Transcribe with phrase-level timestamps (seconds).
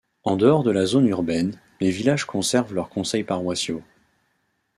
[0.23, 3.83] En dehors de la zone urbaine, les villages conservent leurs conseils paroissiaux.